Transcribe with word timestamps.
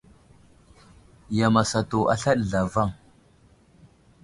Yam 1.37 1.55
asatu 1.61 1.99
asla 2.13 2.31
ɗi 2.37 2.43
zlavaŋ. 2.49 2.89